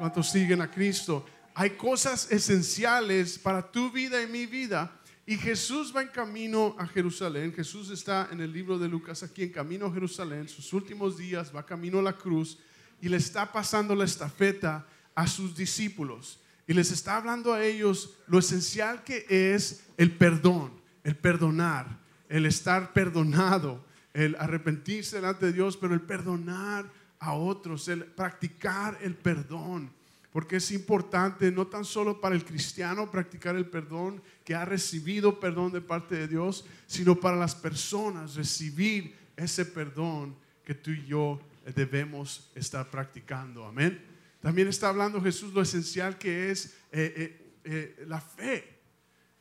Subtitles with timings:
[0.00, 1.26] ¿Cuántos siguen a Cristo?
[1.54, 4.90] Hay cosas esenciales para tu vida y mi vida.
[5.26, 7.52] Y Jesús va en camino a Jerusalén.
[7.52, 10.48] Jesús está en el libro de Lucas aquí en camino a Jerusalén.
[10.48, 12.56] Sus últimos días va camino a la cruz
[13.02, 16.40] y le está pasando la estafeta a sus discípulos.
[16.66, 21.98] Y les está hablando a ellos lo esencial que es el perdón, el perdonar,
[22.30, 28.98] el estar perdonado, el arrepentirse delante de Dios, pero el perdonar a otros, el practicar
[29.02, 29.92] el perdón.
[30.32, 35.40] Porque es importante no tan solo para el cristiano practicar el perdón que ha recibido
[35.40, 41.04] perdón de parte de Dios, sino para las personas recibir ese perdón que tú y
[41.06, 41.40] yo
[41.74, 43.64] debemos estar practicando.
[43.64, 44.00] Amén.
[44.40, 48.80] También está hablando Jesús lo esencial que es eh, eh, eh, la fe,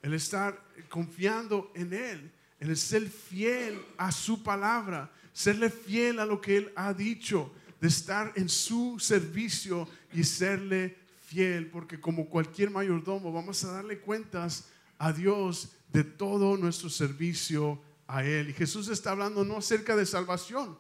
[0.02, 6.42] el estar confiando en Él, el ser fiel a su palabra, serle fiel a lo
[6.42, 12.72] que Él ha dicho, de estar en su servicio y serle fiel, porque como cualquier
[12.72, 18.50] mayordomo vamos a darle cuentas a Dios de todo nuestro servicio a Él.
[18.50, 20.78] Y Jesús está hablando no acerca de salvación,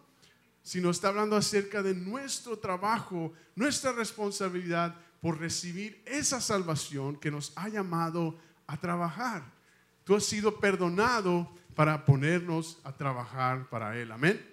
[0.63, 7.53] sino está hablando acerca de nuestro trabajo, nuestra responsabilidad por recibir esa salvación que nos
[7.55, 9.43] ha llamado a trabajar.
[10.03, 14.11] Tú has sido perdonado para ponernos a trabajar para Él.
[14.11, 14.48] Amén.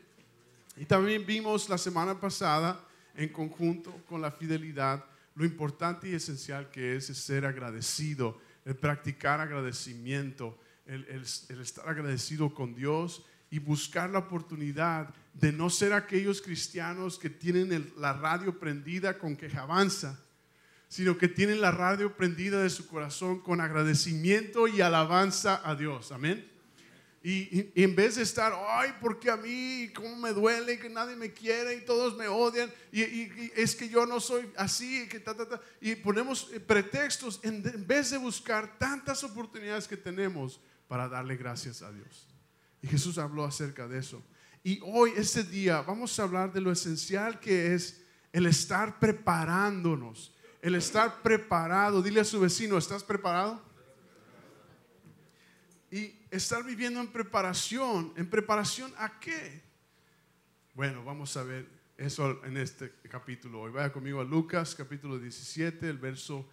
[0.76, 6.70] Y también vimos la semana pasada, en conjunto con la fidelidad, lo importante y esencial
[6.70, 11.04] que es ser agradecido, el practicar agradecimiento, el,
[11.60, 17.92] estar agradecido con Dios y buscar la oportunidad de no ser aquellos cristianos que tienen
[17.98, 20.20] la radio prendida con quejabanza,
[20.88, 26.12] sino que tienen la radio prendida de su corazón con agradecimiento y alabanza a Dios.
[26.12, 26.55] Amén.
[27.28, 31.32] Y, en vez de estar, ay, porque a mí, cómo me duele que nadie me
[31.32, 35.20] quiere y todos me odian, y, es que yo no soy así, que
[35.80, 41.90] y ponemos pretextos en vez de buscar tantas oportunidades que tenemos para darle gracias a
[41.90, 42.28] Dios.
[42.80, 44.22] Y Jesús habló acerca de eso.
[44.62, 50.32] Y hoy, este día, vamos a hablar de lo esencial que es el estar preparándonos,
[50.62, 52.02] el estar preparado.
[52.02, 53.60] Dile a su vecino, ¿estás preparado?
[55.96, 58.12] Y estar viviendo en preparación.
[58.18, 59.62] ¿En preparación a qué?
[60.74, 63.62] Bueno, vamos a ver eso en este capítulo.
[63.62, 66.46] Hoy vaya conmigo a Lucas, capítulo 17, el verso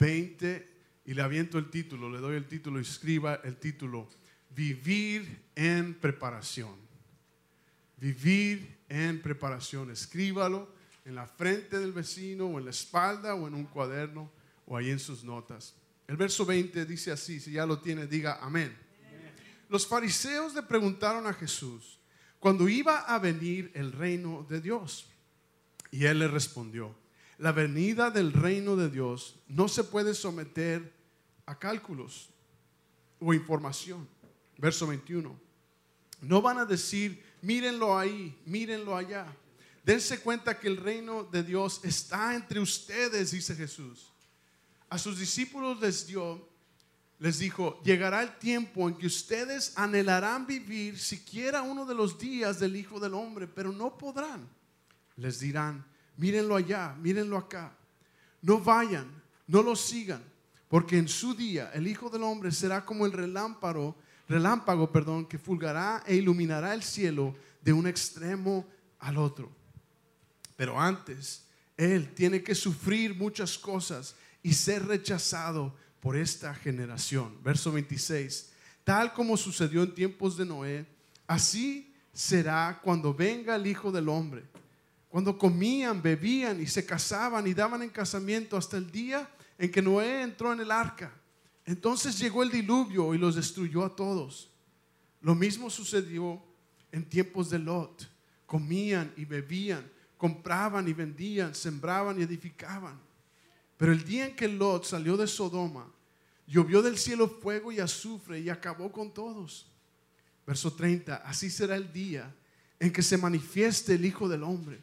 [0.00, 0.68] 20,
[1.04, 4.08] y le aviento el título, le doy el título, escriba el título
[4.50, 6.74] vivir en preparación.
[7.98, 9.92] Vivir en preparación.
[9.92, 14.28] Escríbalo en la frente del vecino o en la espalda o en un cuaderno
[14.66, 15.76] o ahí en sus notas.
[16.08, 18.87] El verso 20 dice así, si ya lo tiene, diga amén.
[19.68, 21.98] Los fariseos le preguntaron a Jesús
[22.38, 25.06] cuando iba a venir el reino de Dios.
[25.90, 26.94] Y él le respondió,
[27.38, 30.92] la venida del reino de Dios no se puede someter
[31.46, 32.30] a cálculos
[33.20, 34.08] o información
[34.58, 35.38] verso 21.
[36.20, 39.26] No van a decir, mírenlo ahí, mírenlo allá.
[39.84, 44.12] Dense cuenta que el reino de Dios está entre ustedes, dice Jesús.
[44.90, 46.46] A sus discípulos les dio,
[47.18, 52.60] les dijo, llegará el tiempo en que ustedes anhelarán vivir siquiera uno de los días
[52.60, 54.48] del Hijo del Hombre, pero no podrán.
[55.16, 55.84] Les dirán,
[56.16, 57.76] mírenlo allá, mírenlo acá.
[58.40, 59.10] No vayan,
[59.46, 60.22] no lo sigan,
[60.68, 63.96] porque en su día el Hijo del Hombre será como el relámpago
[64.28, 68.66] relámpago, perdón, que fulgará e iluminará el cielo de un extremo
[68.98, 69.50] al otro.
[70.56, 71.44] Pero antes,
[71.76, 77.36] Él tiene que sufrir muchas cosas y ser rechazado por esta generación.
[77.42, 78.52] Verso 26.
[78.84, 80.86] Tal como sucedió en tiempos de Noé,
[81.26, 84.44] así será cuando venga el Hijo del Hombre.
[85.08, 89.28] Cuando comían, bebían y se casaban y daban en casamiento hasta el día
[89.58, 91.12] en que Noé entró en el arca
[91.68, 94.50] entonces llegó el diluvio y los destruyó a todos.
[95.20, 96.42] Lo mismo sucedió
[96.90, 98.10] en tiempos de Lot.
[98.46, 99.86] Comían y bebían,
[100.16, 102.98] compraban y vendían, sembraban y edificaban.
[103.78, 105.90] Pero el día en que Lot salió de Sodoma,
[106.46, 109.70] llovió del cielo fuego y azufre y acabó con todos.
[110.46, 112.34] Verso 30, así será el día
[112.80, 114.80] en que se manifieste el Hijo del Hombre.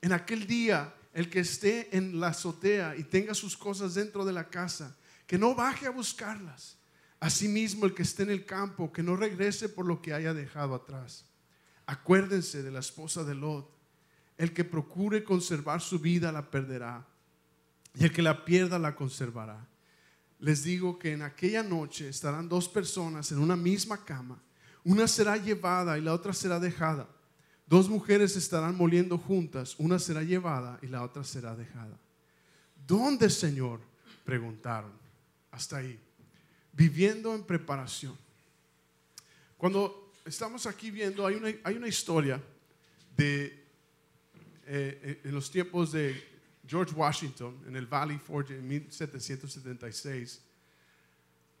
[0.00, 4.32] En aquel día, el que esté en la azotea y tenga sus cosas dentro de
[4.32, 4.96] la casa,
[5.26, 6.76] que no baje a buscarlas.
[7.20, 10.74] Asimismo, el que esté en el campo, que no regrese por lo que haya dejado
[10.74, 11.24] atrás.
[11.86, 13.70] Acuérdense de la esposa de Lot.
[14.38, 17.06] El que procure conservar su vida la perderá,
[17.94, 19.66] y el que la pierda la conservará.
[20.38, 24.42] Les digo que en aquella noche estarán dos personas en una misma cama.
[24.84, 27.08] Una será llevada y la otra será dejada.
[27.66, 31.96] Dos mujeres estarán moliendo juntas, una será llevada y la otra será dejada.
[32.86, 33.80] ¿Dónde, Señor?
[34.24, 34.90] Preguntaron.
[35.50, 35.98] Hasta ahí.
[36.72, 38.16] Viviendo en preparación.
[39.56, 42.42] Cuando estamos aquí viendo, hay una, hay una historia
[43.16, 43.64] de,
[44.66, 46.31] eh, en los tiempos de
[46.66, 50.40] George Washington, en el Valley Forge en 1776,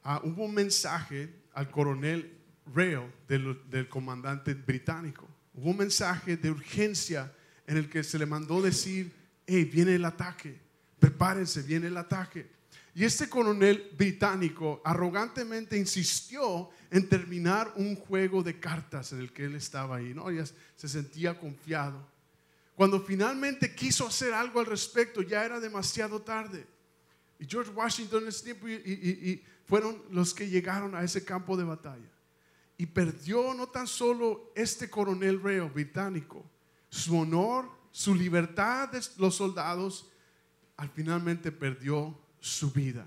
[0.04, 2.38] ah, hubo un mensaje al coronel
[2.74, 5.28] Rail del, del comandante británico.
[5.54, 7.32] Hubo un mensaje de urgencia
[7.66, 9.12] en el que se le mandó decir,
[9.46, 10.58] hey, viene el ataque,
[10.98, 12.50] prepárense, viene el ataque.
[12.94, 19.46] Y este coronel británico arrogantemente insistió en terminar un juego de cartas en el que
[19.46, 20.30] él estaba ahí, ¿no?
[20.30, 20.44] Ya
[20.76, 22.06] se sentía confiado.
[22.82, 26.66] Cuando finalmente quiso hacer algo al respecto, ya era demasiado tarde.
[27.38, 31.62] Y George Washington en ese tiempo y, fueron los que llegaron a ese campo de
[31.62, 32.10] batalla.
[32.76, 36.44] Y perdió no tan solo este coronel reo británico,
[36.88, 40.10] su honor, su libertad de los soldados,
[40.76, 43.06] al finalmente perdió su vida.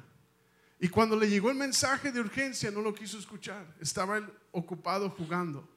[0.80, 3.75] Y cuando le llegó el mensaje de urgencia, no lo quiso escuchar.
[3.81, 5.75] Estaba él ocupado jugando.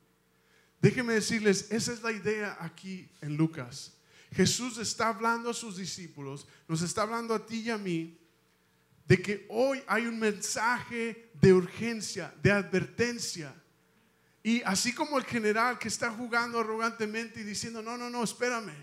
[0.81, 3.95] Déjenme decirles, esa es la idea aquí en Lucas.
[4.33, 8.19] Jesús está hablando a sus discípulos, nos está hablando a ti y a mí,
[9.07, 13.55] de que hoy hay un mensaje de urgencia, de advertencia.
[14.43, 18.75] Y así como el general que está jugando arrogantemente y diciendo, no, no, no, espérame,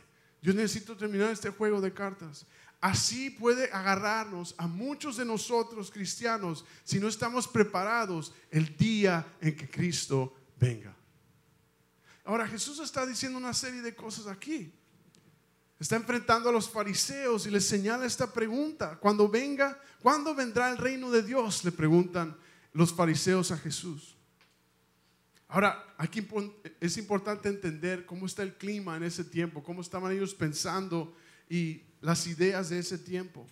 [0.42, 2.46] yo necesito terminar este juego de cartas.
[2.82, 9.56] Así puede agarrarnos a muchos de nosotros cristianos si no estamos preparados el día en
[9.56, 10.95] que Cristo venga.
[12.26, 14.74] Ahora Jesús está diciendo una serie de cosas aquí.
[15.80, 18.98] Está enfrentando a los fariseos y les señala esta pregunta.
[19.00, 21.64] Cuando venga, ¿cuándo vendrá el reino de Dios?
[21.64, 22.36] Le preguntan
[22.74, 24.16] los fariseos a Jesús.
[25.48, 26.28] Ahora, aquí
[26.80, 31.16] es importante entender cómo está el clima en ese tiempo, cómo estaban ellos pensando
[31.48, 33.46] y las ideas de ese tiempo.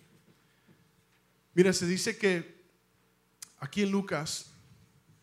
[1.54, 2.64] Mira, se dice que
[3.58, 4.50] aquí en Lucas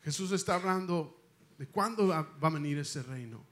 [0.03, 1.20] Jesús está hablando
[1.61, 3.45] de cuándo va a venir ese reino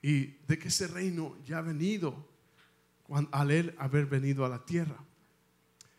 [0.00, 2.24] y de que ese reino ya ha venido
[3.32, 4.96] al él haber venido a la tierra.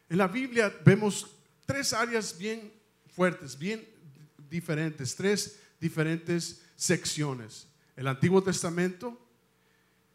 [0.08, 1.36] En la Biblia vemos
[1.66, 2.72] tres áreas bien
[3.14, 3.86] fuertes, bien
[4.50, 7.68] diferentes, tres diferentes secciones.
[7.98, 9.20] El Antiguo Testamento,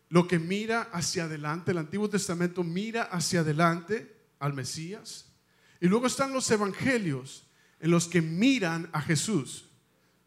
[0.09, 5.27] lo que mira hacia adelante, el Antiguo Testamento mira hacia adelante al Mesías.
[5.79, 7.47] Y luego están los evangelios
[7.81, 9.66] en los que miran a Jesús.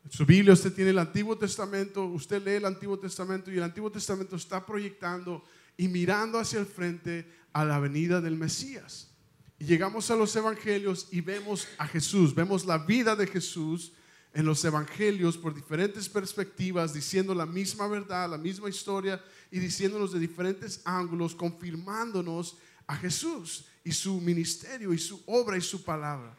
[0.08, 3.92] Su Biblia usted tiene el Antiguo Testamento, usted lee el Antiguo Testamento y el Antiguo
[3.92, 5.44] Testamento está proyectando
[5.78, 9.12] y mirando hacia el frente a la venida del Mesías.
[9.60, 13.92] Y llegamos a los evangelios y vemos a Jesús, vemos la vida de Jesús
[14.34, 19.22] en los evangelios por diferentes perspectivas, diciendo la misma verdad, la misma historia
[19.52, 22.58] y diciéndonos de diferentes ángulos, confirmándonos
[22.88, 26.39] a Jesús y su ministerio y su obra y su palabra.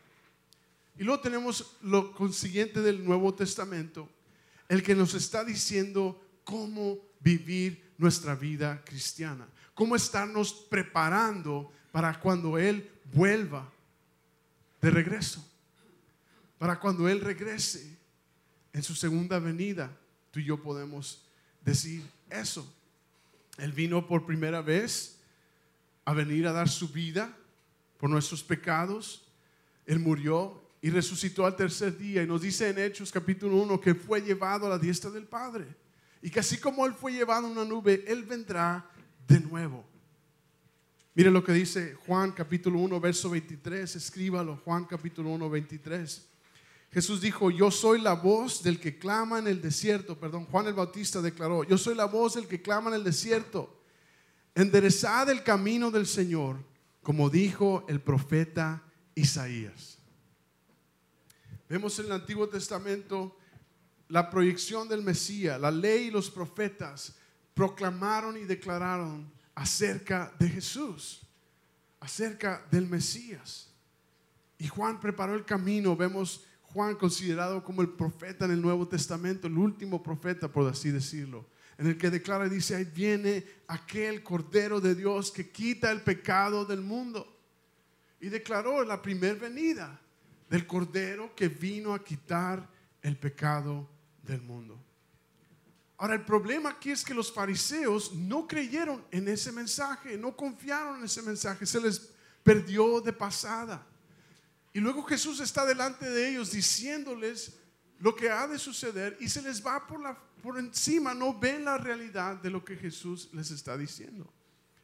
[1.01, 4.07] Y luego tenemos lo consiguiente del Nuevo Testamento,
[4.69, 12.59] el que nos está diciendo cómo vivir nuestra vida cristiana, cómo estarnos preparando para cuando
[12.59, 13.67] Él vuelva
[14.83, 15.43] de regreso,
[16.59, 17.97] para cuando Él regrese
[18.75, 19.91] en su segunda venida,
[20.31, 21.23] tú y yo podemos
[21.65, 22.71] decir eso.
[23.57, 25.17] Él vino por primera vez
[26.05, 27.35] a venir a dar su vida
[27.97, 29.23] por nuestros pecados.
[29.87, 32.23] Él murió y resucitó al tercer día.
[32.23, 35.67] Y nos dice en Hechos capítulo 1 que fue llevado a la diestra del Padre.
[36.23, 38.89] Y que así como Él fue llevado en una nube, Él vendrá
[39.27, 39.85] de nuevo.
[41.15, 43.97] Mire lo que dice Juan capítulo 1, verso 23.
[43.97, 46.27] Escríbalo, Juan capítulo 1, 23.
[46.93, 50.19] Jesús dijo, yo soy la voz del que clama en el desierto.
[50.19, 53.81] Perdón, Juan el Bautista declaró, yo soy la voz del que clama en el desierto.
[54.55, 56.57] Enderezad el camino del Señor,
[57.03, 58.83] como dijo el profeta
[59.15, 60.00] Isaías.
[61.71, 63.37] Vemos en el Antiguo Testamento
[64.09, 67.15] la proyección del Mesías, la ley y los profetas
[67.55, 71.21] proclamaron y declararon acerca de Jesús,
[72.01, 73.69] acerca del Mesías.
[74.59, 79.47] Y Juan preparó el camino, vemos Juan considerado como el profeta en el Nuevo Testamento,
[79.47, 81.47] el último profeta, por así decirlo,
[81.79, 86.01] en el que declara y dice, ahí viene aquel Cordero de Dios que quita el
[86.01, 87.39] pecado del mundo.
[88.21, 90.01] Y declaró la primer venida
[90.51, 92.69] del Cordero que vino a quitar
[93.01, 93.89] el pecado
[94.23, 94.79] del mundo.
[95.97, 100.99] Ahora, el problema aquí es que los fariseos no creyeron en ese mensaje, no confiaron
[100.99, 102.11] en ese mensaje, se les
[102.43, 103.87] perdió de pasada.
[104.73, 107.57] Y luego Jesús está delante de ellos diciéndoles
[107.99, 111.65] lo que ha de suceder y se les va por, la, por encima, no ven
[111.65, 114.33] la realidad de lo que Jesús les está diciendo.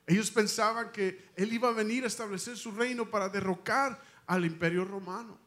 [0.06, 4.84] Ellos pensaban que Él iba a venir a establecer su reino para derrocar al imperio
[4.84, 5.45] romano.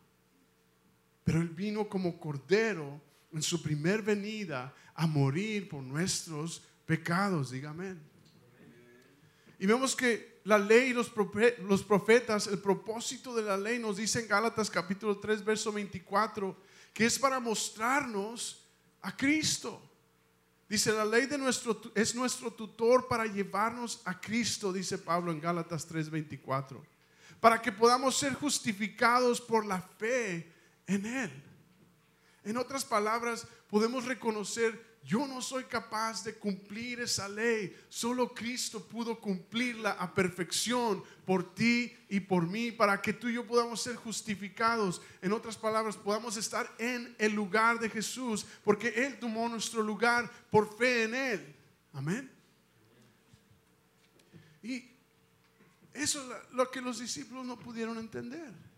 [1.23, 7.51] Pero Él vino como cordero en su primer venida a morir por nuestros pecados.
[7.51, 7.95] Dígame.
[9.59, 14.21] Y vemos que la ley y los profetas, el propósito de la ley nos dice
[14.21, 16.57] en Gálatas capítulo 3, verso 24,
[16.93, 18.65] que es para mostrarnos
[19.01, 19.81] a Cristo.
[20.67, 25.41] Dice, la ley de nuestro, es nuestro tutor para llevarnos a Cristo, dice Pablo en
[25.41, 26.79] Gálatas 3:24,
[27.39, 30.51] para que podamos ser justificados por la fe
[30.89, 31.31] en Él.
[32.43, 37.75] En otras palabras, podemos reconocer yo no soy capaz de cumplir esa ley.
[37.87, 43.35] Solo Cristo pudo cumplirla a perfección por ti y por mí para que tú y
[43.35, 45.01] yo podamos ser justificados.
[45.21, 50.29] En otras palabras, podamos estar en el lugar de Jesús porque Él tomó nuestro lugar
[50.51, 51.55] por fe en Él.
[51.93, 52.29] Amén.
[54.61, 54.83] Y
[55.93, 58.68] eso es lo que los discípulos no pudieron entender.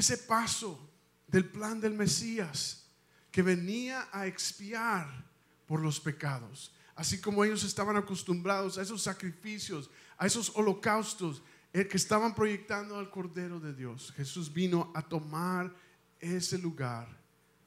[0.00, 0.80] Ese paso
[1.26, 2.86] del plan del Mesías
[3.30, 5.26] que venía a expiar
[5.66, 6.74] por los pecados.
[6.94, 11.42] Así como ellos estaban acostumbrados a esos sacrificios, a esos holocaustos
[11.74, 14.10] eh, que estaban proyectando al Cordero de Dios.
[14.16, 15.70] Jesús vino a tomar
[16.18, 17.06] ese lugar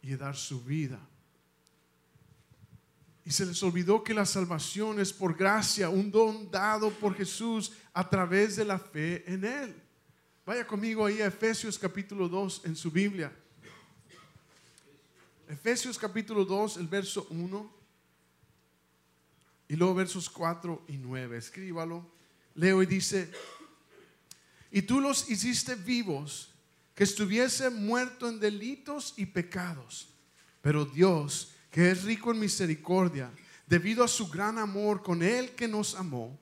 [0.01, 0.99] y a dar su vida.
[3.25, 7.73] Y se les olvidó que la salvación es por gracia, un don dado por Jesús
[7.93, 9.82] a través de la fe en Él.
[10.45, 13.31] Vaya conmigo ahí a Efesios capítulo 2 en su Biblia.
[15.47, 17.73] Efesios capítulo 2, el verso 1
[19.69, 21.37] y luego versos 4 y 9.
[21.37, 22.05] Escríbalo.
[22.55, 23.31] Leo y dice,
[24.69, 26.51] y tú los hiciste vivos,
[26.93, 30.09] que estuviesen muertos en delitos y pecados.
[30.61, 33.31] Pero Dios, que es rico en misericordia,
[33.65, 36.37] debido a su gran amor con Él que nos amó,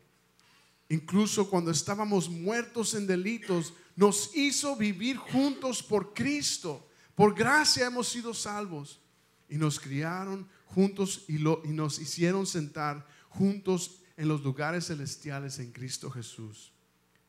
[0.89, 6.87] incluso cuando estábamos muertos en delitos, nos hizo vivir juntos por Cristo.
[7.15, 8.99] Por gracia hemos sido salvos
[9.49, 15.71] y nos criaron juntos y, lo, nos hicieron sentar juntos en los lugares celestiales en
[15.71, 16.71] Cristo Jesús,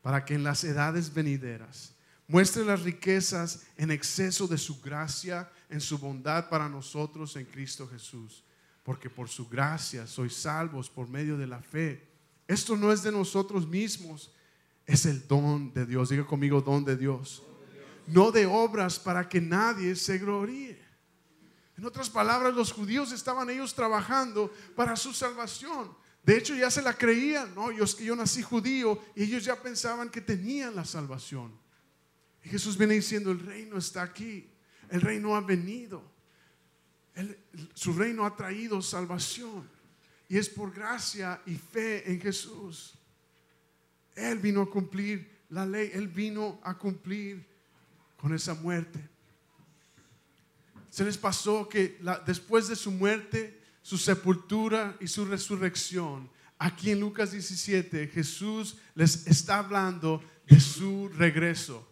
[0.01, 1.93] para que en las edades venideras
[2.27, 7.87] muestre las riquezas en exceso de su gracia, en su bondad para nosotros en Cristo
[7.87, 8.43] Jesús,
[8.83, 12.07] porque por su gracia sois salvos por medio de la fe.
[12.47, 14.31] Esto no es de nosotros mismos,
[14.85, 16.09] es el don de Dios.
[16.09, 17.43] Diga conmigo, don de Dios.
[18.07, 20.81] No de obras para que nadie se gloríe.
[21.77, 25.95] En otras palabras, los judíos estaban ellos trabajando para su salvación.
[26.23, 27.71] De hecho, ya se la creían, ¿no?
[27.71, 31.51] Yo, que yo nací judío y ellos ya pensaban que tenían la salvación.
[32.43, 34.49] Y Jesús viene diciendo, el reino está aquí,
[34.89, 36.03] el reino ha venido,
[37.73, 39.69] su reino ha traído salvación.
[40.29, 42.95] Y es por gracia y fe en Jesús.
[44.15, 47.45] Él vino a cumplir la ley, Él vino a cumplir
[48.17, 48.99] con esa muerte.
[50.89, 56.99] Se les pasó que después de su muerte, su sepultura y su resurrección, aquí en
[56.99, 61.87] Lucas 17, Jesús les está hablando de su regreso.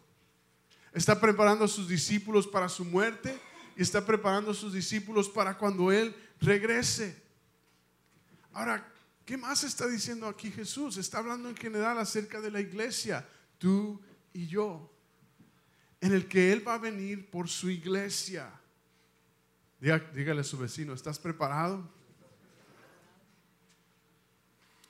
[0.93, 3.39] Está preparando a sus discípulos para su muerte
[3.75, 7.21] y está preparando a sus discípulos para cuando Él regrese.
[8.53, 8.90] Ahora,
[9.25, 10.97] ¿qué más está diciendo aquí Jesús?
[10.97, 14.01] Está hablando en general acerca de la iglesia, tú
[14.33, 14.91] y yo,
[15.99, 18.51] en el que Él va a venir por su iglesia.
[19.79, 21.89] Dígale a su vecino, ¿estás preparado?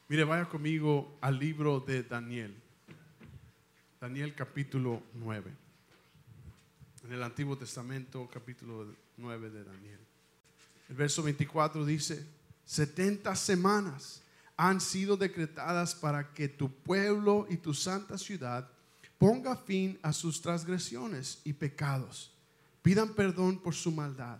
[0.09, 2.53] Mire, vaya conmigo al libro de Daniel.
[4.01, 5.51] Daniel capítulo 9.
[7.05, 9.99] En el Antiguo Testamento capítulo 9 de Daniel.
[10.89, 12.27] El verso 24 dice,
[12.71, 14.21] 70 semanas
[14.55, 18.69] han sido decretadas para que tu pueblo y tu santa ciudad
[19.17, 22.31] ponga fin a sus transgresiones y pecados.
[22.81, 24.39] Pidan perdón por su maldad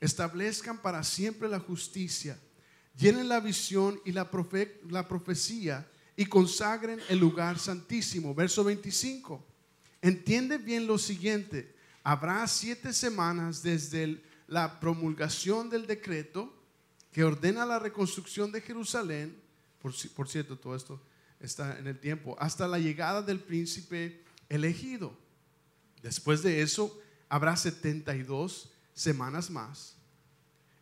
[0.00, 2.38] establezcan para siempre la justicia,
[2.96, 4.28] llenen la visión y la,
[4.88, 8.34] la profecía y consagren el lugar santísimo.
[8.34, 9.44] Verso 25.
[10.02, 11.74] Entiende bien lo siguiente.
[12.02, 16.55] Habrá siete semanas desde la promulgación del decreto
[17.16, 19.34] que ordena la reconstrucción de Jerusalén.
[19.80, 21.00] Por, por cierto, todo esto
[21.40, 22.36] está en el tiempo.
[22.38, 25.16] Hasta la llegada del príncipe elegido.
[26.02, 29.96] Después de eso, habrá 72 semanas más.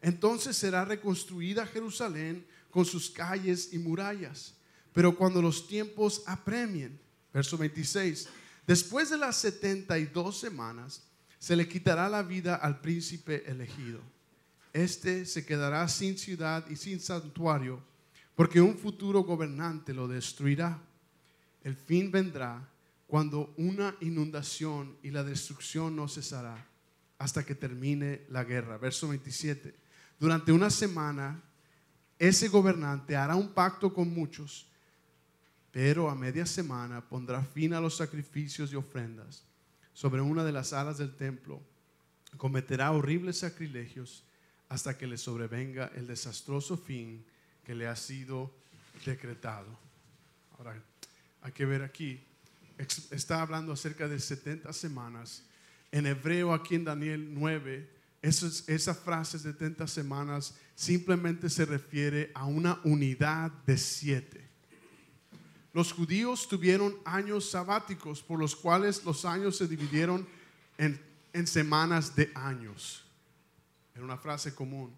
[0.02, 4.54] Entonces será reconstruida Jerusalén con sus calles y murallas.
[4.92, 6.98] Pero cuando los tiempos apremien,
[7.32, 8.26] verso 26,
[8.66, 11.04] después de las 72 semanas,
[11.38, 14.00] se le quitará la vida al príncipe elegido.
[14.74, 17.80] Este se quedará sin ciudad y sin santuario
[18.34, 20.82] porque un futuro gobernante lo destruirá.
[21.62, 22.68] El fin vendrá
[23.06, 26.66] cuando una inundación y la destrucción no cesará
[27.18, 28.76] hasta que termine la guerra.
[28.76, 29.76] Verso 27.
[30.18, 31.40] Durante una semana,
[32.18, 34.66] ese gobernante hará un pacto con muchos,
[35.70, 39.44] pero a media semana pondrá fin a los sacrificios y ofrendas
[39.92, 41.62] sobre una de las alas del templo.
[42.36, 44.24] Cometerá horribles sacrilegios
[44.68, 47.24] hasta que le sobrevenga el desastroso fin
[47.64, 48.50] que le ha sido
[49.04, 49.78] decretado.
[50.58, 50.80] Ahora,
[51.42, 52.20] hay que ver aquí,
[53.10, 55.42] está hablando acerca de 70 semanas.
[55.92, 57.90] En hebreo, aquí en Daniel 9,
[58.22, 64.48] esa frase 70 semanas simplemente se refiere a una unidad de siete.
[65.72, 70.26] Los judíos tuvieron años sabáticos por los cuales los años se dividieron
[70.78, 73.03] en semanas de años.
[73.94, 74.94] Era una frase común.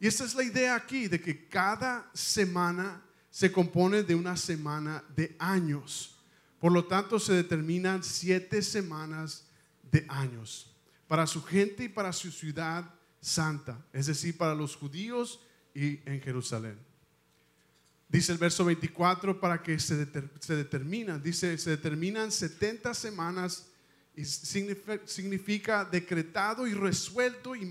[0.00, 5.04] Y esta es la idea aquí, de que cada semana se compone de una semana
[5.14, 6.18] de años.
[6.58, 9.46] Por lo tanto, se determinan siete semanas
[9.90, 10.74] de años
[11.06, 15.40] para su gente y para su ciudad santa, es decir, para los judíos
[15.74, 16.78] y en Jerusalén.
[18.08, 20.06] Dice el verso 24 para que se,
[20.54, 23.66] determinan, dice, se determinan 70 semanas
[24.18, 27.64] y significa, decretado y resuelto y,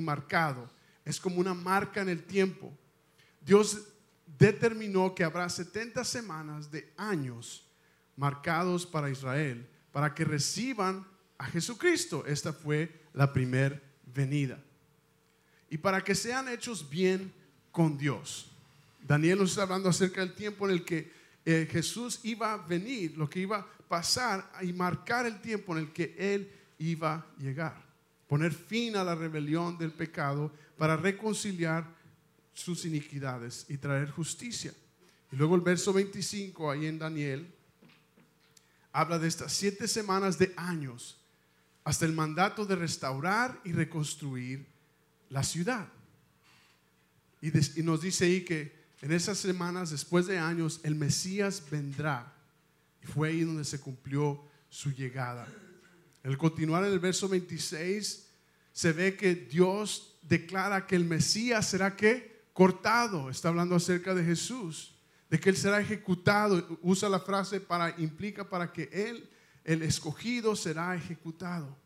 [0.00, 0.70] marcado.
[1.04, 2.72] Es como una marca en el tiempo.
[3.44, 3.78] Dios
[4.38, 7.68] determinó que habrá 70 semanas de años
[8.16, 11.06] marcados para Israel para que reciban
[11.36, 12.24] a Jesucristo.
[12.26, 13.78] Esta fue la primera
[14.14, 14.58] venida.
[15.68, 17.30] Y para que sean hechos bien
[17.70, 18.50] con Dios.
[19.02, 21.12] Daniel nos está hablando acerca del tiempo en el que
[21.44, 25.92] eh, Jesús iba a venir, lo que iba pasar y marcar el tiempo en el
[25.92, 27.76] que Él iba a llegar.
[28.26, 31.86] Poner fin a la rebelión del pecado para reconciliar
[32.54, 34.72] sus iniquidades y traer justicia.
[35.30, 37.46] Y luego el verso 25 ahí en Daniel
[38.92, 41.18] habla de estas siete semanas de años
[41.84, 44.64] hasta el mandato de restaurar y reconstruir
[45.28, 45.86] la ciudad.
[47.42, 52.32] Y, nos dice ahí que en esas semanas, después de años, el Mesías vendrá.
[53.02, 55.46] Y fue ahí donde se cumplió su llegada.
[56.22, 58.28] El continuar en el verso 26
[58.72, 63.28] se ve que Dios declara que el Mesías será que cortado.
[63.28, 64.94] Está hablando acerca de Jesús,
[65.28, 66.78] de que él será ejecutado.
[66.82, 69.28] Usa la frase para implica para que él
[69.64, 71.76] el escogido será ejecutado.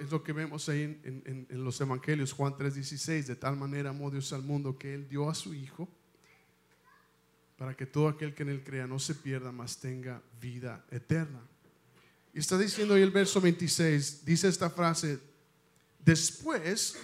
[0.00, 4.32] es lo que vemos ahí en, los evangelios, Juan 3:16, de tal manera amó Dios
[4.32, 5.88] al mundo que Él dio a su Hijo
[7.64, 11.40] para que todo aquel que en Él crea no se pierda, mas tenga vida eterna.
[12.34, 15.18] Y está diciendo ahí el verso 26, dice esta frase,
[16.04, 16.94] después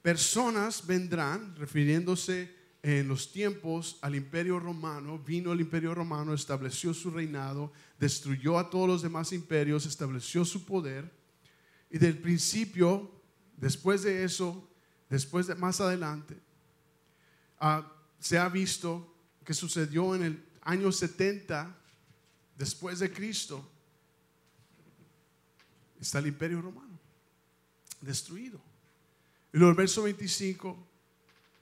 [0.00, 2.50] personas vendrán, refiriéndose
[2.82, 8.70] en los tiempos al imperio romano, vino el imperio romano, estableció su reinado, destruyó a
[8.70, 11.12] todos los demás imperios, estableció su poder.
[11.90, 13.12] Y del principio,
[13.58, 14.66] después de eso,
[15.10, 16.38] después de más adelante,
[17.58, 17.86] ah,
[18.20, 19.09] se ha visto
[19.50, 21.76] que sucedió en el año 70
[22.56, 23.68] después de Cristo.
[26.00, 26.96] Está el imperio romano
[28.00, 28.60] destruido.
[29.52, 30.86] Y luego el verso 25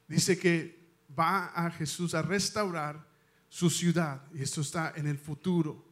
[0.06, 0.78] dice que
[1.18, 3.02] va a Jesús a restaurar
[3.48, 4.22] su ciudad.
[4.34, 5.82] Y esto está en el futuro.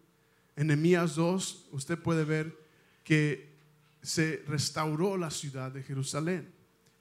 [0.55, 2.55] En Nehemías 2, usted puede ver
[3.05, 3.57] que
[4.03, 6.53] se restauró la ciudad de Jerusalén.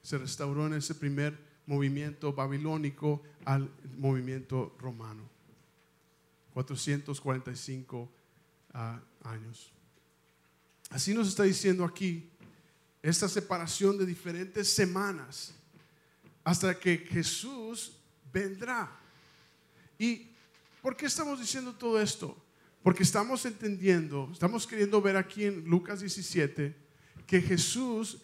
[0.02, 5.24] Se restauró en ese primer movimiento babilónico al movimiento romano.
[6.54, 8.10] 445
[8.74, 9.72] ah, años.
[10.90, 12.30] Así nos está diciendo aquí
[13.02, 15.54] esta separación de diferentes semanas
[16.44, 17.98] hasta que Jesús
[18.32, 18.90] vendrá.
[19.98, 20.30] ¿Y
[20.82, 22.38] por qué estamos diciendo todo esto?
[22.84, 26.76] Porque estamos entendiendo, estamos queriendo ver aquí en Lucas 17
[27.26, 28.22] que Jesús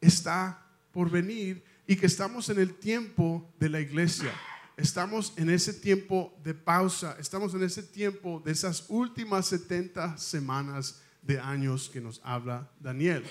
[0.00, 4.32] está por venir y que estamos en el tiempo de la iglesia.
[4.76, 11.02] Estamos en ese tiempo de pausa, estamos en ese tiempo de esas últimas 70 semanas
[11.22, 13.24] de años que nos habla Daniel.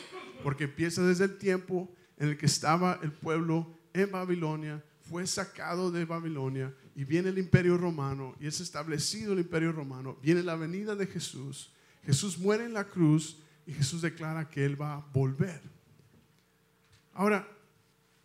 [0.44, 5.92] Porque empieza desde el tiempo en el que estaba el pueblo en Babilonia, fue sacado
[5.92, 10.56] de Babilonia y viene el imperio romano y es establecido el imperio romano, viene la
[10.56, 11.74] venida de Jesús,
[12.06, 15.62] Jesús muere en la cruz y Jesús declara que Él va a volver.
[17.14, 17.48] Ahora,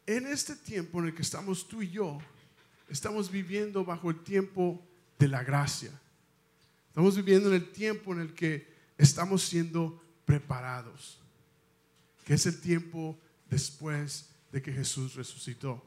[0.07, 2.19] en este tiempo en el que estamos tú y yo,
[2.89, 4.81] estamos viviendo bajo el tiempo
[5.19, 5.91] de la gracia.
[6.89, 11.19] Estamos viviendo en el tiempo en el que estamos siendo preparados,
[12.25, 13.19] que es el tiempo
[13.51, 15.85] después de que Jesús resucitó.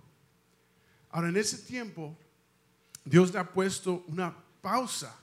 [1.10, 2.16] Ahora, en ese tiempo,
[3.04, 5.18] Dios le ha puesto una pausa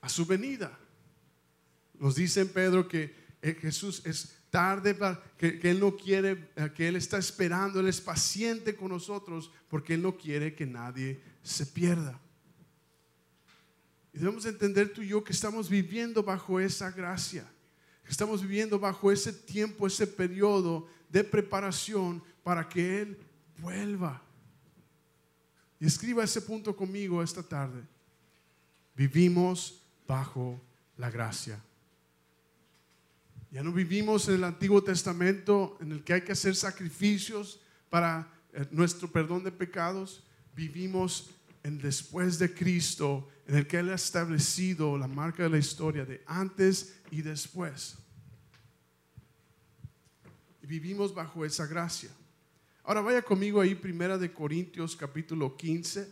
[0.00, 0.76] a su venida.
[1.98, 4.96] Nos dice Pedro que eh, Jesús es tarde,
[5.38, 9.50] que, que, Él no quiere, eh, que Él está esperando, Él es paciente con nosotros
[9.68, 12.20] porque Él no quiere que nadie se pierda.
[14.12, 17.44] Y debemos entender tú y yo que estamos viviendo bajo esa gracia,
[18.04, 23.18] que estamos viviendo bajo ese tiempo, ese periodo de preparación para que Él
[23.58, 24.20] vuelva.
[25.78, 27.82] Y escriba ese punto conmigo esta tarde.
[28.94, 30.60] Vivimos bajo
[30.96, 31.58] la gracia.
[33.50, 38.32] Ya no vivimos en el Antiguo Testamento en el que hay que hacer sacrificios para
[38.52, 40.22] eh, nuestro perdón de pecados.
[40.54, 41.30] Vivimos
[41.64, 46.04] en después de Cristo, en el que Él ha establecido la marca de la historia
[46.04, 47.96] de antes y después.
[50.62, 52.10] Vivimos bajo esa gracia.
[52.84, 56.08] Ahora vaya conmigo ahí, Primera de Corintios capítulo 15.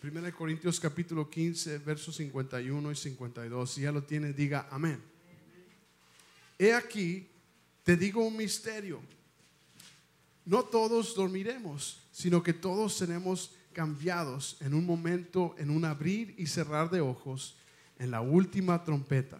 [0.00, 3.70] Primera de Corintios capítulo 15, versos 51 y 52.
[3.70, 5.15] Si ya lo tiene, diga amén.
[6.58, 7.28] He aquí,
[7.82, 9.00] te digo un misterio.
[10.44, 16.46] No todos dormiremos, sino que todos seremos cambiados en un momento, en un abrir y
[16.46, 17.56] cerrar de ojos,
[17.98, 19.38] en la última trompeta.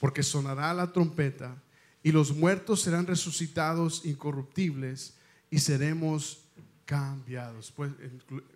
[0.00, 1.56] Porque sonará la trompeta
[2.02, 5.14] y los muertos serán resucitados incorruptibles
[5.50, 6.44] y seremos
[6.84, 7.92] cambiados, pues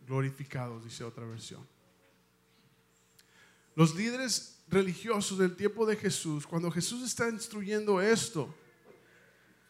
[0.06, 1.66] glorificados, dice otra versión.
[3.78, 8.52] Los líderes religiosos del tiempo de Jesús, cuando Jesús está instruyendo esto,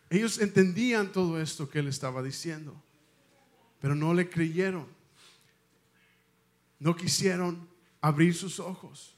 [0.09, 2.75] ellos entendían todo esto que él estaba diciendo,
[3.83, 4.87] pero no le creyeron.
[6.79, 7.69] No quisieron
[8.01, 9.15] abrir sus ojos.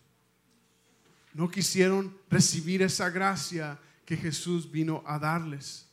[1.35, 5.87] No quisieron recibir esa gracia que Jesús vino a darles.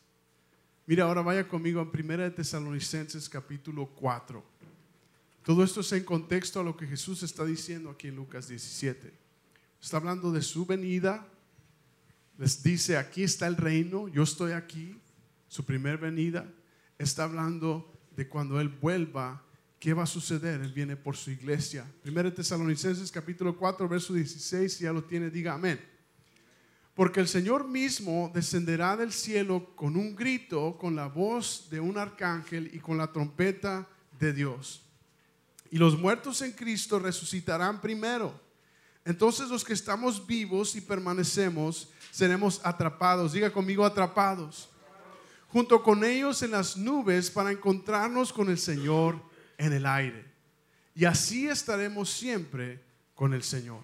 [0.87, 4.56] Mira, ahora vaya conmigo a 1 de Tesalonicenses capítulo 4.
[5.47, 9.13] Todo esto es en contexto a lo que Jesús está diciendo aquí en Lucas 17.
[9.81, 11.25] Está hablando de su venida.
[12.37, 14.99] Les dice, aquí está el reino, yo estoy aquí,
[15.47, 16.53] su primer venida.
[16.97, 19.41] Está hablando de cuando Él vuelva,
[19.79, 20.59] ¿qué va a suceder?
[20.59, 21.89] Él viene por su iglesia.
[22.03, 25.79] 1 Tesalonicenses capítulo 4, verso 16, si ya lo tiene, diga amén.
[26.93, 31.97] Porque el Señor mismo descenderá del cielo con un grito, con la voz de un
[31.97, 33.87] arcángel y con la trompeta
[34.19, 34.83] de Dios.
[35.71, 38.39] Y los muertos en Cristo resucitarán primero.
[39.05, 43.33] Entonces los que estamos vivos y permanecemos seremos atrapados.
[43.33, 44.69] Diga conmigo atrapados.
[45.47, 49.21] Junto con ellos en las nubes para encontrarnos con el Señor
[49.57, 50.25] en el aire.
[50.93, 52.83] Y así estaremos siempre
[53.15, 53.79] con el Señor.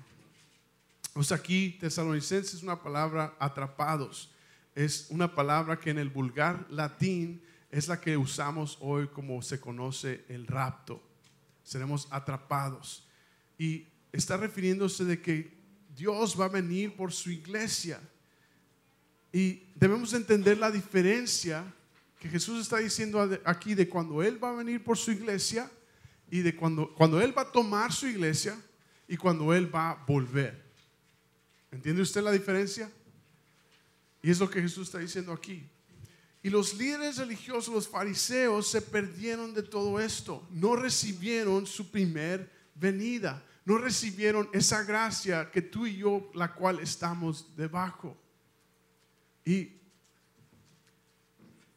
[1.14, 4.32] Pues aquí, tesalonicenses es una palabra atrapados.
[4.76, 9.60] Es una palabra que en el vulgar latín es la que usamos hoy como se
[9.60, 11.02] conoce el rapto.
[11.64, 13.08] Seremos atrapados.
[13.58, 15.58] Y está refiriéndose de que
[15.96, 18.00] Dios va a venir por su iglesia.
[19.32, 21.64] Y debemos entender la diferencia
[22.20, 25.70] que Jesús está diciendo aquí de cuando Él va a venir por su iglesia
[26.32, 28.58] y de cuando, cuando Él va a tomar su iglesia
[29.08, 30.64] y cuando Él va a volver.
[31.72, 32.90] ¿Entiende usted la diferencia?
[34.22, 35.68] Y es lo que Jesús está diciendo aquí.
[36.44, 40.46] Y los líderes religiosos, los fariseos, se perdieron de todo esto.
[40.52, 43.42] No recibieron su primer venida.
[43.64, 48.18] No recibieron esa gracia que tú y yo, la cual estamos debajo.
[49.46, 49.72] Y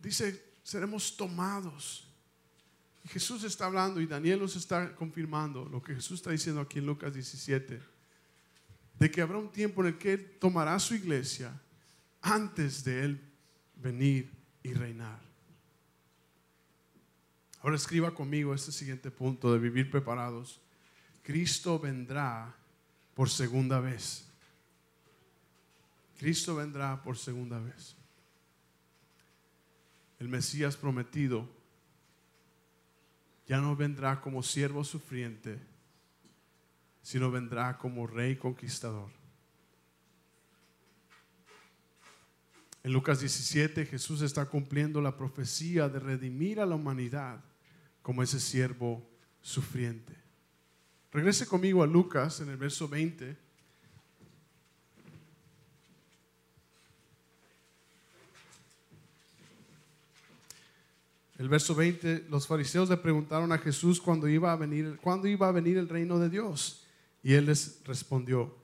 [0.01, 2.09] dice, seremos tomados.
[3.05, 6.87] Jesús está hablando y Daniel nos está confirmando lo que Jesús está diciendo aquí en
[6.87, 7.81] Lucas 17
[8.99, 11.53] de que habrá un tiempo en el que Él tomará su iglesia
[12.21, 13.21] antes de Él
[13.77, 14.36] venir
[14.67, 15.21] y reinar.
[17.61, 20.61] Ahora escriba conmigo este siguiente punto de vivir preparados.
[21.23, 22.55] Cristo vendrá
[23.15, 24.29] por segunda vez.
[26.19, 27.97] Cristo vendrá por segunda vez.
[30.19, 31.49] El Mesías prometido
[33.47, 35.59] ya no vendrá como siervo sufriente
[37.07, 39.16] sino vendrá como rey conquistador.
[42.87, 47.43] En Lucas 17 Jesús está cumpliendo la profecía de redimir a la humanidad
[48.01, 49.05] como ese siervo
[49.43, 50.15] sufriente.
[51.11, 53.37] Regrese conmigo a Lucas en el verso 20.
[61.39, 65.49] El verso 20, los fariseos le preguntaron a Jesús cuándo iba a venir, cuándo iba
[65.49, 66.87] a venir el reino de Dios.
[67.25, 68.57] Y él les respondió,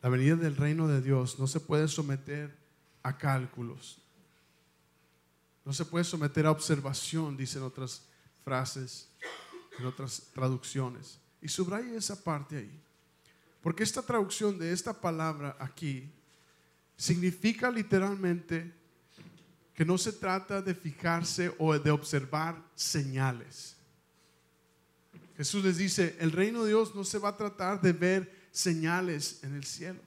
[0.00, 2.63] la venida del reino de Dios no se puede someter
[3.04, 3.98] a cálculos.
[5.64, 8.02] No se puede someter a observación, dicen otras
[8.44, 9.08] frases,
[9.78, 11.20] en otras traducciones.
[11.40, 12.80] Y subraya esa parte ahí.
[13.62, 16.10] Porque esta traducción de esta palabra aquí
[16.96, 18.72] significa literalmente
[19.74, 23.76] que no se trata de fijarse o de observar señales.
[25.36, 29.42] Jesús les dice, el reino de Dios no se va a tratar de ver señales
[29.42, 30.00] en el cielo.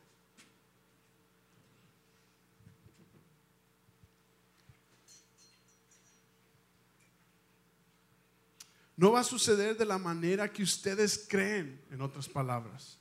[8.97, 12.97] No va a suceder de la manera que ustedes creen, en otras palabras.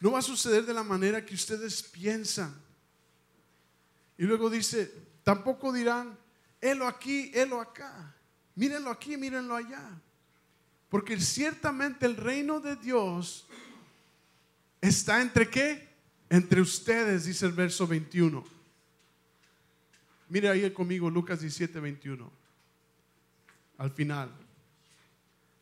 [0.00, 2.52] No va a suceder de la manera que ustedes piensan.
[4.18, 4.92] Y luego dice,
[5.22, 6.18] tampoco dirán,
[6.60, 8.16] helo aquí, helo acá.
[8.56, 10.00] Mírenlo aquí, mírenlo allá.
[10.88, 13.46] Porque ciertamente el reino de Dios
[14.80, 15.88] está entre qué?
[16.30, 18.44] Entre ustedes, dice el verso 21.
[20.30, 22.28] Mire ahí conmigo Lucas 17, 21.
[23.78, 24.47] Al final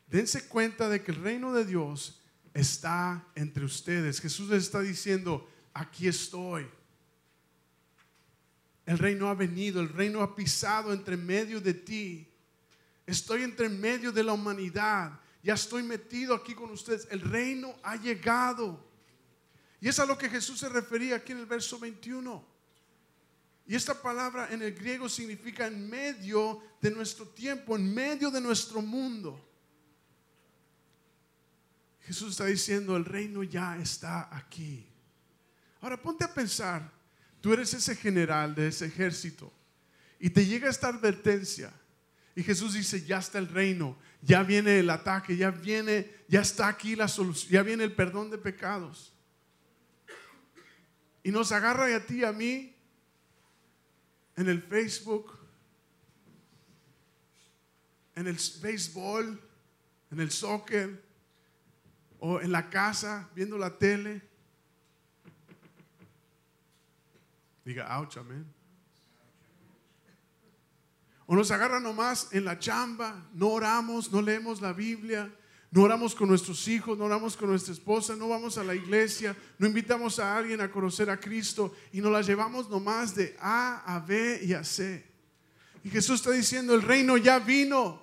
[0.07, 2.23] dense cuenta de que el reino de Dios
[2.55, 4.21] está entre ustedes.
[4.21, 6.67] Jesús les está diciendo, aquí estoy.
[8.87, 12.29] El reino ha venido, el reino ha pisado entre medio de ti.
[13.05, 15.21] Estoy entre medio de la humanidad.
[15.43, 17.07] Ya estoy metido aquí con ustedes.
[17.11, 18.85] El reino ha llegado.
[19.81, 22.45] Y es a lo que Jesús se refería aquí en el verso 21.
[23.67, 28.41] Y esta palabra en el griego significa en medio de nuestro tiempo, en medio de
[28.41, 29.41] nuestro mundo.
[32.07, 34.87] Jesús está diciendo, el reino ya está aquí.
[35.81, 36.93] Ahora ponte a pensar,
[37.41, 39.53] tú eres ese general de ese ejército
[40.21, 41.73] y te llega esta advertencia
[42.37, 46.69] y Jesús dice, ya está el reino, ya viene el ataque, ya viene, ya está
[46.69, 49.13] aquí la solución, ya viene el perdón de pecados.
[51.25, 52.73] Y nos agarra a ti y a mí
[54.37, 55.37] en el Facebook,
[58.15, 59.41] en el béisbol,
[60.13, 61.06] en el soccer,
[62.21, 64.23] o en la casa viendo la tele.
[67.65, 68.47] Diga, ouch, amén.
[71.27, 75.29] O nos agarra nomás en la chamba, no oramos, no leemos la Biblia,
[75.73, 79.37] no oramos con nuestros hijos, no oramos con nuestra esposa, no vamos a la iglesia,
[79.59, 83.83] no invitamos a alguien a conocer a Cristo y nos la llevamos nomás de A
[83.85, 85.05] a B y a C.
[85.83, 88.01] Y Jesús está diciendo, el reino ya vino,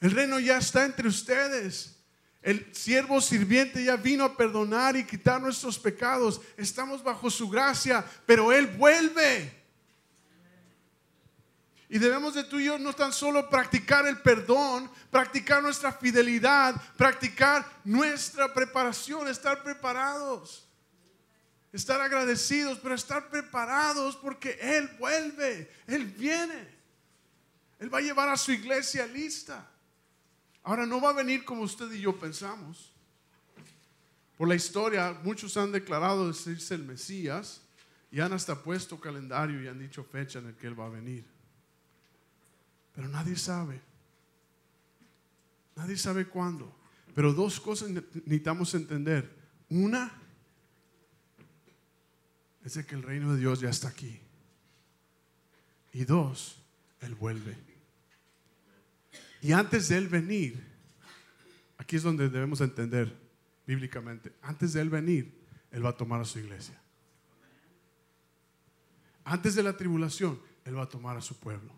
[0.00, 1.97] el reino ya está entre ustedes.
[2.40, 6.40] El siervo sirviente ya vino a perdonar y quitar nuestros pecados.
[6.56, 9.58] Estamos bajo su gracia, pero Él vuelve.
[11.90, 16.74] Y debemos de tú y yo no tan solo practicar el perdón, practicar nuestra fidelidad,
[16.96, 20.68] practicar nuestra preparación, estar preparados,
[21.72, 26.78] estar agradecidos, pero estar preparados porque Él vuelve, Él viene.
[27.78, 29.66] Él va a llevar a su iglesia lista.
[30.68, 32.92] Ahora no va a venir como usted y yo pensamos.
[34.36, 37.62] Por la historia, muchos han declarado decirse el Mesías
[38.10, 40.90] y han hasta puesto calendario y han dicho fecha en el que Él va a
[40.90, 41.24] venir.
[42.94, 43.80] Pero nadie sabe.
[45.74, 46.70] Nadie sabe cuándo.
[47.14, 49.34] Pero dos cosas necesitamos entender.
[49.70, 50.12] Una
[52.62, 54.20] es de que el reino de Dios ya está aquí.
[55.94, 56.58] Y dos,
[57.00, 57.56] Él vuelve.
[59.40, 60.64] Y antes de Él venir,
[61.76, 63.14] aquí es donde debemos entender
[63.66, 65.32] bíblicamente, antes de Él venir,
[65.70, 66.80] Él va a tomar a su iglesia.
[69.24, 71.72] Antes de la tribulación, Él va a tomar a su pueblo.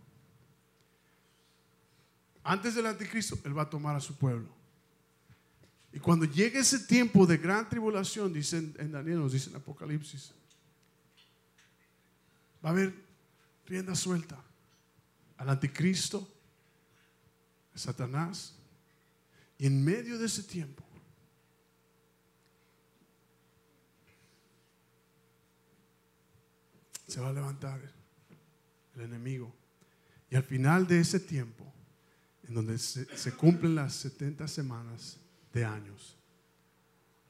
[2.42, 4.48] Antes del anticristo, Él va a tomar a su pueblo.
[5.92, 10.32] Y cuando llegue ese tiempo de gran tribulación, dicen en Daniel, nos dice en Apocalipsis,
[12.64, 12.94] va a haber
[13.66, 14.42] rienda suelta
[15.36, 16.28] al anticristo
[17.74, 18.54] Satanás.
[19.58, 20.82] Y en medio de ese tiempo,
[27.06, 27.80] se va a levantar
[28.94, 29.52] el enemigo.
[30.30, 31.70] Y al final de ese tiempo,
[32.44, 35.18] en donde se, cumplen las 70 semanas
[35.52, 36.16] de años,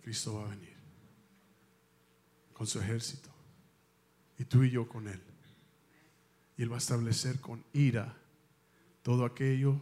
[0.03, 0.77] Cristo va a venir
[2.53, 3.31] con su ejército.
[4.39, 5.23] Y tú y yo con él.
[6.57, 8.17] Y él va a establecer con ira
[9.03, 9.81] todo aquello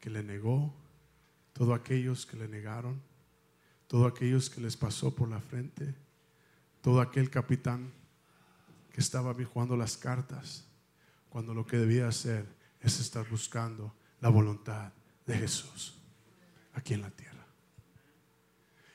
[0.00, 0.74] que le negó,
[1.52, 3.00] todos aquellos que le negaron,
[3.86, 5.94] todos aquellos que les pasó por la frente,
[6.80, 7.92] todo aquel capitán
[8.92, 10.64] que estaba jugando las cartas,
[11.28, 12.46] cuando lo que debía hacer
[12.80, 14.92] es estar buscando la voluntad
[15.26, 15.98] de Jesús
[16.72, 17.46] aquí en la tierra.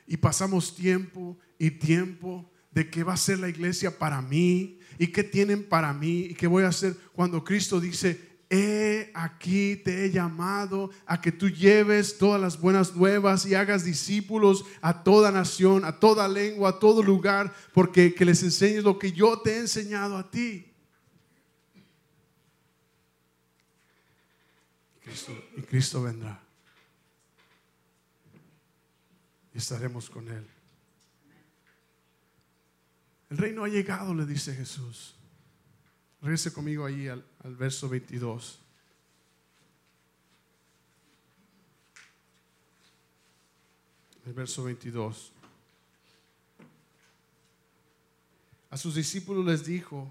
[0.06, 5.08] Y pasamos tiempo y tiempo de qué va a ser la iglesia para mí, y
[5.08, 10.04] qué tienen para mí y qué voy a hacer cuando Cristo dice, he aquí te
[10.04, 15.30] he llamado a que tú lleves todas las buenas nuevas y hagas discípulos a toda
[15.30, 19.54] nación, a toda lengua, a todo lugar, porque que les enseñes lo que yo te
[19.54, 20.70] he enseñado a ti.
[25.56, 26.40] y Cristo vendrá.
[29.54, 30.46] Y estaremos con Él.
[33.30, 35.14] El reino ha llegado, le dice Jesús.
[36.24, 38.58] Regrese conmigo ahí al, al verso 22.
[44.24, 45.32] El verso 22.
[48.70, 50.10] A sus discípulos les dijo,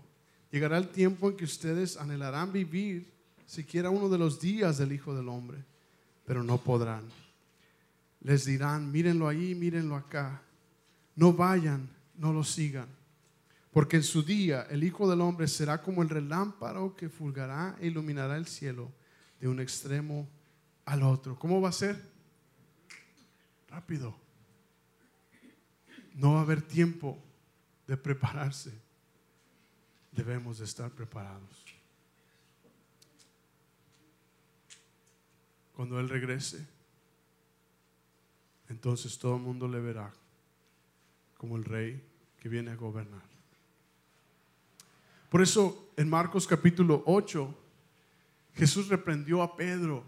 [0.52, 3.12] llegará el tiempo en que ustedes anhelarán vivir
[3.48, 5.66] siquiera uno de los días del Hijo del Hombre,
[6.28, 7.02] pero no podrán.
[8.22, 10.44] Les dirán, mírenlo ahí, mírenlo acá.
[11.16, 12.88] No vayan, no lo sigan.
[13.74, 17.88] Porque en su día el Hijo del Hombre será como el relámparo que fulgará e
[17.88, 18.92] iluminará el cielo
[19.40, 20.30] de un extremo
[20.86, 21.40] al otro.
[21.40, 22.00] ¿Cómo va a ser?
[23.68, 24.16] Rápido.
[26.14, 27.18] No va a haber tiempo
[27.88, 28.72] de prepararse.
[30.12, 31.66] Debemos de estar preparados.
[35.76, 36.64] Cuando Él regrese,
[38.70, 40.14] entonces todo el mundo le verá
[41.40, 42.08] como el rey
[42.40, 43.33] que viene a gobernar.
[45.34, 47.56] Por eso en Marcos capítulo 8,
[48.54, 50.04] Jesús reprendió a Pedro.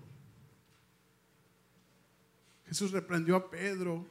[2.68, 4.06] Jesús reprendió a Pedro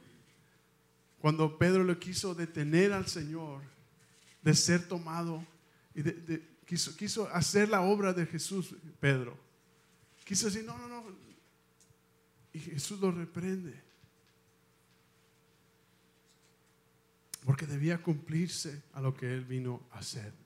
[1.21, 3.61] cuando Pedro le quiso detener al Señor
[4.41, 5.41] de ser tomado
[5.93, 6.03] y
[6.65, 9.37] quiso, quiso hacer la obra de Jesús, Pedro.
[10.25, 11.01] Quiso decir, no, no, no,
[12.51, 13.81] y Jesús lo reprende.
[17.45, 20.43] Porque debía cumplirse a lo que Él vino a hacer.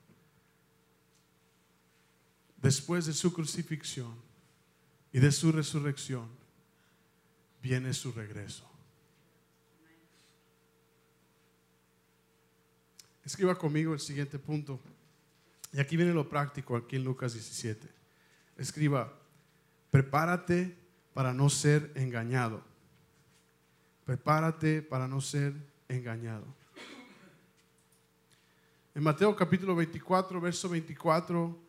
[2.62, 4.14] Después de su crucifixión
[5.14, 6.28] y de su resurrección,
[7.62, 8.70] viene su regreso.
[13.24, 14.80] Escriba conmigo el siguiente punto.
[15.72, 17.88] Y aquí viene lo práctico, aquí en Lucas 17.
[18.58, 19.14] Escriba,
[19.92, 20.76] prepárate
[21.14, 22.64] para no ser engañado.
[24.04, 25.54] Prepárate para no ser
[25.88, 26.46] engañado.
[28.96, 31.69] En Mateo capítulo 24, verso 24,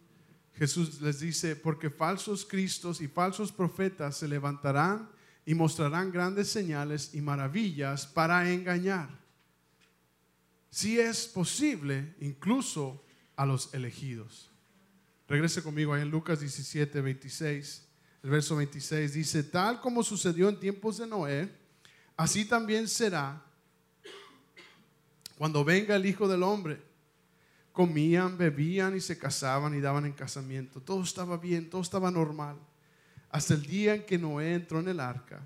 [0.54, 5.10] Jesús les dice, porque falsos cristos y falsos profetas se levantarán
[5.46, 9.08] y mostrarán grandes señales y maravillas para engañar.
[10.70, 13.02] Si es posible, incluso
[13.36, 14.50] a los elegidos.
[15.28, 17.86] Regrese conmigo ahí en Lucas 17, 26.
[18.22, 21.50] El verso 26 dice, tal como sucedió en tiempos de Noé,
[22.16, 23.42] así también será
[25.38, 26.89] cuando venga el Hijo del Hombre.
[27.72, 30.80] Comían, bebían y se casaban y daban en casamiento.
[30.80, 32.56] Todo estaba bien, todo estaba normal.
[33.30, 35.40] Hasta el día en que Noé entró en el arca.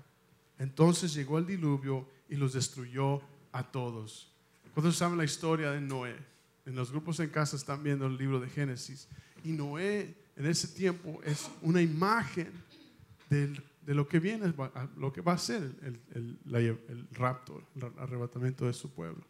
[0.57, 4.31] Entonces llegó el diluvio y los destruyó a todos.
[4.73, 6.15] ¿Cuántos saben la historia de Noé?
[6.65, 9.07] En los grupos en casa están viendo el libro de Génesis.
[9.43, 12.51] Y Noé en ese tiempo es una imagen
[13.29, 14.53] de lo que viene,
[14.97, 19.23] lo que va a ser el, el, rapto, el arrebatamiento de su pueblo.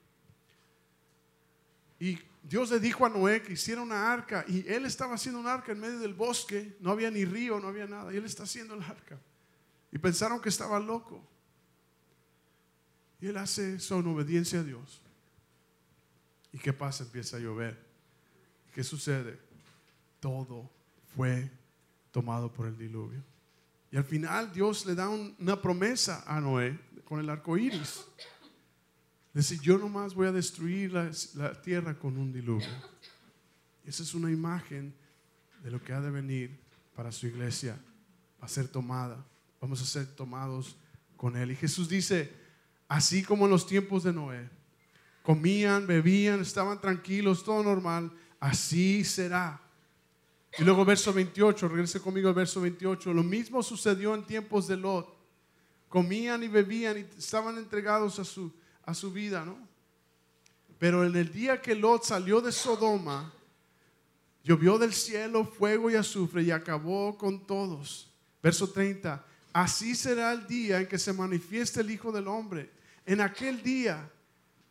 [2.00, 5.54] Y Dios le dijo a Noé que hiciera una arca y él estaba haciendo una
[5.54, 8.44] arca en medio del bosque, no había ni río, no había nada, y él está
[8.44, 9.20] haciendo el arca.
[9.92, 11.28] Y pensaron que estaba loco.
[13.20, 15.02] Y él hace eso en obediencia a Dios.
[16.52, 17.04] ¿Y qué pasa?
[17.04, 17.84] Empieza a llover.
[18.76, 19.40] ¿Qué sucede?
[20.20, 20.70] Todo
[21.16, 21.50] fue
[22.12, 23.24] tomado por el diluvio.
[23.90, 28.06] Y al final Dios le da una promesa a Noé con el arco iris.
[29.36, 32.68] Dice, yo nomás voy a destruir la, la tierra con un diluvio.
[33.86, 34.94] Esa es una imagen
[35.62, 36.58] de lo que ha de venir
[36.96, 37.78] para su iglesia.
[38.42, 39.24] Va a ser tomada.
[39.62, 40.78] Vamos a ser tomados
[41.18, 41.52] con Él.
[41.52, 42.32] Y Jesús dice,
[42.88, 44.50] así como en los tiempos de Noé,
[45.22, 49.62] comían, bebían, estaban tranquilos, todo normal, así será
[50.58, 53.14] y luego verso 28, regrese conmigo al verso 28.
[53.14, 55.14] Lo mismo sucedió en tiempos de Lot.
[55.90, 58.54] Comían y bebían y estaban entregados a su,
[58.86, 59.58] a su vida, ¿no?
[60.78, 63.34] Pero en el día que Lot salió de Sodoma,
[64.44, 68.12] llovió del cielo fuego y azufre y acabó con todos.
[68.44, 69.26] Verso 30.
[69.54, 72.70] Así será el día en que se manifieste el Hijo del Hombre.
[73.06, 74.12] En aquel día,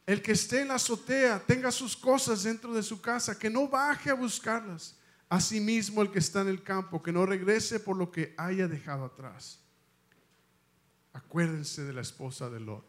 [0.06, 3.68] el que esté en la azotea tenga sus cosas dentro de su casa, que no
[3.68, 4.96] baje a buscarlas
[5.28, 9.04] Asimismo, el que está en el campo, que no regrese por lo que haya dejado
[9.04, 9.58] atrás.
[11.12, 12.84] Acuérdense de la esposa de Lot.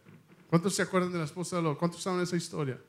[0.55, 1.77] ¿Cuántos se acuerdan de la esposa de Lot?
[1.77, 2.79] ¿Cuántos saben esa historia?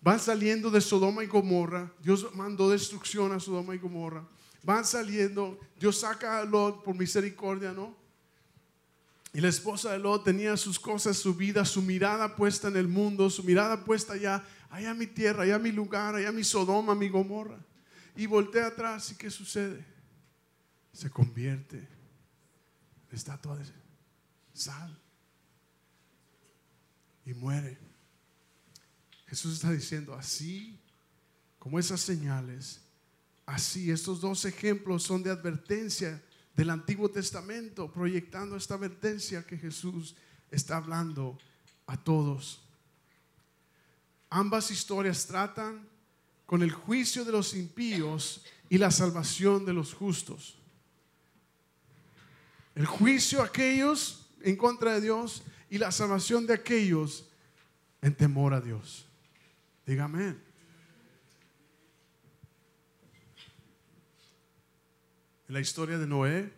[0.00, 1.92] van saliendo de Sodoma y Gomorra.
[2.02, 4.26] Dios mandó destrucción a Sodoma y Gomorra.
[4.62, 7.94] Van saliendo, Dios saca a Lot por misericordia, ¿no?
[9.34, 12.88] Y la esposa de Lot tenía sus cosas, su vida, su mirada puesta en el
[12.88, 17.10] mundo, su mirada puesta allá, allá mi tierra, allá mi lugar, allá mi Sodoma, mi
[17.10, 17.58] Gomorra.
[18.16, 19.84] Y voltea atrás y ¿qué sucede?
[20.94, 21.86] Se convierte
[23.10, 23.66] estatua de
[24.54, 24.99] sal
[27.24, 27.78] y muere.
[29.26, 30.78] Jesús está diciendo, así
[31.58, 32.80] como esas señales,
[33.46, 36.22] así estos dos ejemplos son de advertencia
[36.56, 40.14] del Antiguo Testamento, proyectando esta advertencia que Jesús
[40.50, 41.38] está hablando
[41.86, 42.60] a todos.
[44.28, 45.88] Ambas historias tratan
[46.46, 50.56] con el juicio de los impíos y la salvación de los justos.
[52.74, 57.24] El juicio a aquellos en contra de Dios y la salvación de aquellos
[58.02, 59.06] en temor a Dios.
[59.86, 60.36] Dígame.
[65.48, 66.52] En la historia de Noé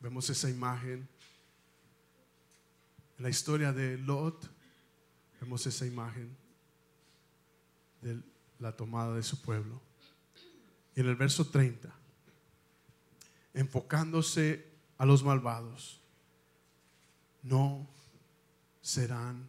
[0.00, 1.08] vemos esa imagen.
[3.18, 4.48] En la historia de Lot
[5.40, 6.36] vemos esa imagen
[8.02, 8.20] de
[8.60, 9.80] la tomada de su pueblo.
[10.94, 11.92] Y en el verso 30,
[13.54, 14.64] enfocándose
[14.98, 16.00] a los malvados,
[17.42, 17.88] no
[18.82, 19.48] serán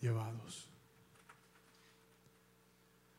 [0.00, 0.68] llevados.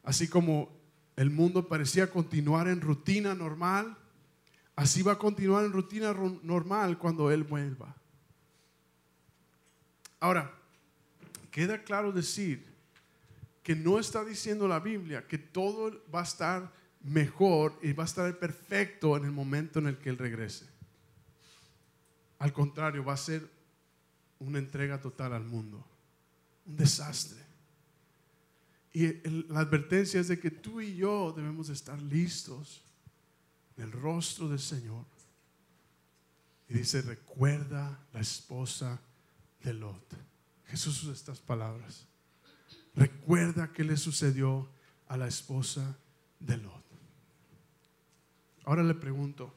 [0.04, 0.70] Así como
[1.16, 3.98] el mundo parecía continuar en rutina normal,
[4.76, 6.14] así va a continuar en rutina
[6.44, 7.96] normal cuando Él vuelva.
[10.20, 10.54] Ahora,
[11.50, 12.72] queda claro decir
[13.64, 16.72] que no está diciendo la Biblia que todo va a estar
[17.04, 20.66] mejor y va a estar perfecto en el momento en el que Él regrese.
[22.40, 23.48] Al contrario, va a ser
[24.42, 25.86] una entrega total al mundo,
[26.66, 27.40] un desastre.
[28.94, 29.08] Y
[29.48, 32.82] la advertencia es de que tú y yo debemos estar listos
[33.78, 35.06] en el rostro del Señor.
[36.68, 39.00] Y dice, recuerda la esposa
[39.64, 40.16] de Lot.
[40.66, 42.06] Jesús usa estas palabras.
[42.96, 44.70] Recuerda qué le sucedió
[45.08, 45.98] a la esposa
[46.40, 46.84] de Lot.
[48.64, 49.54] Ahora le pregunto,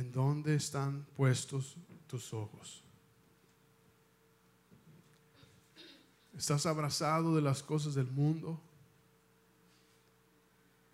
[0.00, 1.76] ¿En dónde están puestos
[2.06, 2.82] tus ojos?
[6.34, 8.58] ¿Estás abrazado de las cosas del mundo?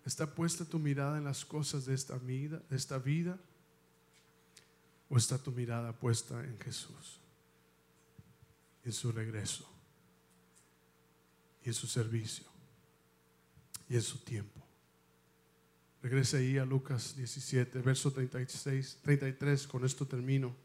[0.03, 3.39] ¿Está puesta tu mirada en las cosas de esta vida, de esta vida?
[5.09, 7.21] ¿O está tu mirada puesta en Jesús?
[8.83, 9.69] En su regreso.
[11.63, 12.45] Y en su servicio.
[13.87, 14.66] Y en su tiempo.
[16.07, 20.55] Regrese ahí a Lucas 17, verso 36, 33, con esto termino.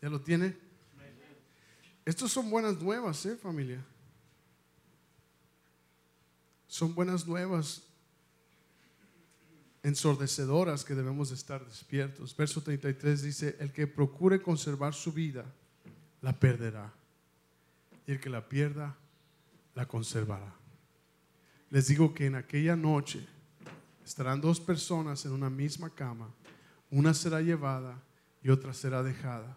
[0.00, 0.56] ¿Ya lo tiene?
[2.06, 3.84] Estos son buenas nuevas, ¿eh, familia?
[6.68, 7.82] Son buenas nuevas
[9.82, 12.34] ensordecedoras que debemos estar despiertos.
[12.34, 15.44] Verso 33 dice, el que procure conservar su vida,
[16.22, 16.94] la perderá.
[18.06, 18.96] Y el que la pierda,
[19.80, 20.54] la conservará.
[21.70, 23.26] Les digo que en aquella noche
[24.04, 26.28] estarán dos personas en una misma cama,
[26.90, 27.98] una será llevada
[28.42, 29.56] y otra será dejada.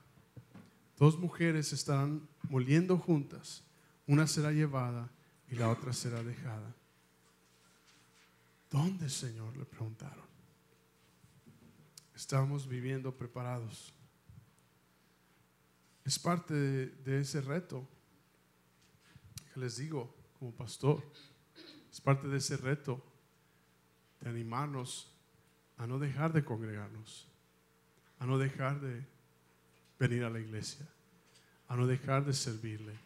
[0.98, 3.66] Dos mujeres estarán moliendo juntas,
[4.08, 5.12] una será llevada
[5.50, 6.74] y la otra será dejada.
[8.72, 9.58] ¿Dónde, Señor?
[9.58, 10.24] Le preguntaron.
[12.16, 13.94] Estamos viviendo preparados.
[16.06, 17.86] Es parte de, de ese reto
[19.60, 21.04] les digo como pastor.
[21.92, 23.02] Es parte de ese reto
[24.20, 25.12] de animarnos
[25.78, 27.28] a no dejar de congregarnos,
[28.20, 29.06] a no dejar de
[30.00, 30.88] venir a la iglesia,
[31.68, 32.98] a no dejar de servirle,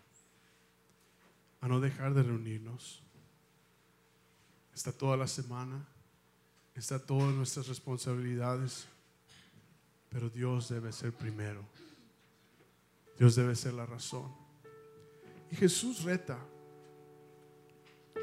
[1.61, 3.01] a no dejar de reunirnos.
[4.73, 5.85] Está toda la semana,
[6.75, 8.87] está todas nuestras responsabilidades,
[10.09, 11.63] pero Dios debe ser primero.
[13.17, 14.46] Dios debe ser la razón.
[15.51, 16.37] Y Jesús reta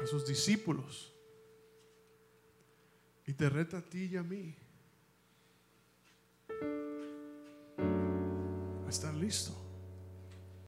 [0.01, 1.13] a sus discípulos
[3.25, 4.55] y te reta a ti y a mí
[8.85, 9.64] a estar listo.